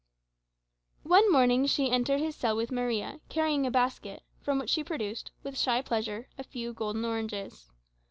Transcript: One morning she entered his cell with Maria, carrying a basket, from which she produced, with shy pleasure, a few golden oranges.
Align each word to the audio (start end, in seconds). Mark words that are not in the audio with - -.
One 1.03 1.31
morning 1.31 1.67
she 1.67 1.91
entered 1.91 2.21
his 2.21 2.35
cell 2.35 2.55
with 2.55 2.71
Maria, 2.71 3.19
carrying 3.29 3.67
a 3.67 3.69
basket, 3.69 4.23
from 4.41 4.57
which 4.57 4.71
she 4.71 4.83
produced, 4.83 5.29
with 5.43 5.55
shy 5.59 5.83
pleasure, 5.83 6.27
a 6.39 6.43
few 6.43 6.73
golden 6.73 7.05
oranges. 7.05 7.69